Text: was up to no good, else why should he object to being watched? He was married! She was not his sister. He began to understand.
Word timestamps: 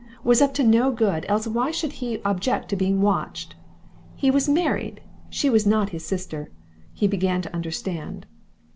was 0.23 0.41
up 0.41 0.51
to 0.51 0.63
no 0.63 0.89
good, 0.91 1.27
else 1.29 1.45
why 1.45 1.69
should 1.69 1.91
he 2.01 2.19
object 2.25 2.67
to 2.69 2.75
being 2.75 3.01
watched? 3.03 3.53
He 4.15 4.31
was 4.31 4.49
married! 4.49 4.99
She 5.29 5.47
was 5.47 5.67
not 5.67 5.89
his 5.91 6.03
sister. 6.03 6.49
He 6.91 7.05
began 7.07 7.43
to 7.43 7.53
understand. 7.53 8.25